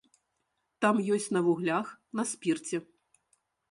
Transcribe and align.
Там 0.85 0.95
ёсць 1.17 1.29
на 1.37 1.45
вуглях, 1.51 1.95
на 2.21 2.29
спірце. 2.35 2.77